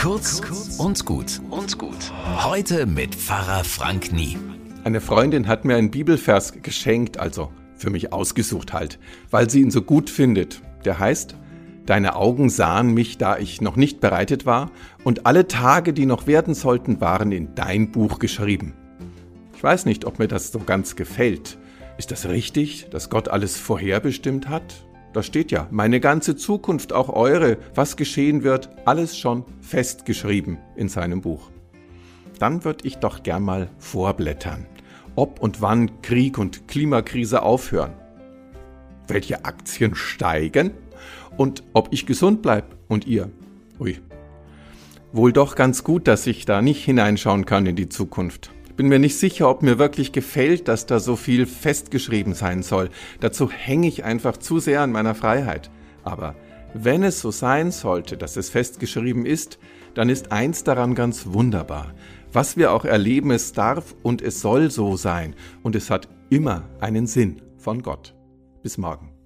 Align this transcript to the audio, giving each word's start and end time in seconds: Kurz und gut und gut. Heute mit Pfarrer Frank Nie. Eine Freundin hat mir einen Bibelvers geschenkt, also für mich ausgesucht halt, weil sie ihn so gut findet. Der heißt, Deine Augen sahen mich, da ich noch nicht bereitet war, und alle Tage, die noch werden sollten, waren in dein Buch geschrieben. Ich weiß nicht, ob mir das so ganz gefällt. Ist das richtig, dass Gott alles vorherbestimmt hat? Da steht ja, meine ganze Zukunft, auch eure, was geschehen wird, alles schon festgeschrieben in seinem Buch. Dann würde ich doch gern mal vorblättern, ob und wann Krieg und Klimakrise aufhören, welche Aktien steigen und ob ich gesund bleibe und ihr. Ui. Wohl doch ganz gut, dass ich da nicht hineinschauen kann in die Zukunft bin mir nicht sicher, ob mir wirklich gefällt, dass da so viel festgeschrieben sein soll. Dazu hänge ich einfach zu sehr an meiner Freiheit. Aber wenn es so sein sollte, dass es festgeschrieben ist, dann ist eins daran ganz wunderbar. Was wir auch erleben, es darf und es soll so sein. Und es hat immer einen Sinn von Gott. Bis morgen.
Kurz 0.00 0.40
und 0.78 1.04
gut 1.04 1.42
und 1.50 1.76
gut. 1.76 2.10
Heute 2.42 2.86
mit 2.86 3.14
Pfarrer 3.14 3.64
Frank 3.64 4.14
Nie. 4.14 4.38
Eine 4.82 5.02
Freundin 5.02 5.46
hat 5.46 5.66
mir 5.66 5.76
einen 5.76 5.90
Bibelvers 5.90 6.62
geschenkt, 6.62 7.18
also 7.18 7.52
für 7.76 7.90
mich 7.90 8.10
ausgesucht 8.10 8.72
halt, 8.72 8.98
weil 9.30 9.50
sie 9.50 9.60
ihn 9.60 9.70
so 9.70 9.82
gut 9.82 10.08
findet. 10.08 10.62
Der 10.86 10.98
heißt, 10.98 11.34
Deine 11.84 12.16
Augen 12.16 12.48
sahen 12.48 12.94
mich, 12.94 13.18
da 13.18 13.36
ich 13.36 13.60
noch 13.60 13.76
nicht 13.76 14.00
bereitet 14.00 14.46
war, 14.46 14.70
und 15.04 15.26
alle 15.26 15.48
Tage, 15.48 15.92
die 15.92 16.06
noch 16.06 16.26
werden 16.26 16.54
sollten, 16.54 17.02
waren 17.02 17.30
in 17.30 17.54
dein 17.54 17.92
Buch 17.92 18.18
geschrieben. 18.20 18.72
Ich 19.54 19.62
weiß 19.62 19.84
nicht, 19.84 20.06
ob 20.06 20.18
mir 20.18 20.28
das 20.28 20.50
so 20.50 20.60
ganz 20.60 20.96
gefällt. 20.96 21.58
Ist 21.98 22.10
das 22.10 22.26
richtig, 22.26 22.88
dass 22.90 23.10
Gott 23.10 23.28
alles 23.28 23.58
vorherbestimmt 23.58 24.48
hat? 24.48 24.86
Da 25.12 25.22
steht 25.24 25.50
ja, 25.50 25.66
meine 25.70 25.98
ganze 25.98 26.36
Zukunft, 26.36 26.92
auch 26.92 27.08
eure, 27.08 27.58
was 27.74 27.96
geschehen 27.96 28.44
wird, 28.44 28.70
alles 28.84 29.18
schon 29.18 29.44
festgeschrieben 29.60 30.58
in 30.76 30.88
seinem 30.88 31.20
Buch. 31.20 31.50
Dann 32.38 32.64
würde 32.64 32.86
ich 32.86 32.96
doch 32.96 33.22
gern 33.22 33.42
mal 33.42 33.68
vorblättern, 33.78 34.66
ob 35.16 35.40
und 35.40 35.60
wann 35.60 36.00
Krieg 36.02 36.38
und 36.38 36.68
Klimakrise 36.68 37.42
aufhören, 37.42 37.92
welche 39.08 39.44
Aktien 39.44 39.96
steigen 39.96 40.70
und 41.36 41.64
ob 41.72 41.88
ich 41.90 42.06
gesund 42.06 42.40
bleibe 42.40 42.68
und 42.88 43.06
ihr. 43.06 43.30
Ui. 43.80 43.98
Wohl 45.12 45.32
doch 45.32 45.56
ganz 45.56 45.82
gut, 45.82 46.06
dass 46.06 46.28
ich 46.28 46.44
da 46.44 46.62
nicht 46.62 46.84
hineinschauen 46.84 47.44
kann 47.44 47.66
in 47.66 47.74
die 47.74 47.88
Zukunft 47.88 48.52
bin 48.76 48.88
mir 48.88 48.98
nicht 48.98 49.18
sicher, 49.18 49.48
ob 49.48 49.62
mir 49.62 49.78
wirklich 49.78 50.12
gefällt, 50.12 50.68
dass 50.68 50.86
da 50.86 51.00
so 51.00 51.16
viel 51.16 51.46
festgeschrieben 51.46 52.34
sein 52.34 52.62
soll. 52.62 52.90
Dazu 53.20 53.50
hänge 53.50 53.88
ich 53.88 54.04
einfach 54.04 54.36
zu 54.36 54.58
sehr 54.58 54.80
an 54.82 54.92
meiner 54.92 55.14
Freiheit. 55.14 55.70
Aber 56.02 56.34
wenn 56.74 57.02
es 57.02 57.20
so 57.20 57.30
sein 57.30 57.72
sollte, 57.72 58.16
dass 58.16 58.36
es 58.36 58.50
festgeschrieben 58.50 59.26
ist, 59.26 59.58
dann 59.94 60.08
ist 60.08 60.32
eins 60.32 60.64
daran 60.64 60.94
ganz 60.94 61.26
wunderbar. 61.26 61.94
Was 62.32 62.56
wir 62.56 62.72
auch 62.72 62.84
erleben, 62.84 63.32
es 63.32 63.52
darf 63.52 63.94
und 64.02 64.22
es 64.22 64.40
soll 64.40 64.70
so 64.70 64.96
sein. 64.96 65.34
Und 65.62 65.74
es 65.74 65.90
hat 65.90 66.08
immer 66.30 66.68
einen 66.80 67.06
Sinn 67.06 67.42
von 67.58 67.82
Gott. 67.82 68.14
Bis 68.62 68.78
morgen. 68.78 69.19